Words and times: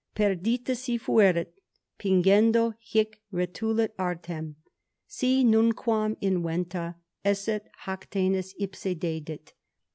PERDITA 0.15 0.73
SI 0.75 0.97
FUERAT, 0.97 1.53
PINGENDO 1.99 2.73
HIC 2.79 3.21
RETULIT 3.31 3.93
ARTEM; 3.99 4.55
SI 5.05 5.43
NUNQUAM 5.43 6.17
INVENTA 6.21 6.95
ESSET 7.23 7.69
HACTENUS, 7.81 8.55
IPSE 8.59 8.95
DEDIT. 8.95 9.53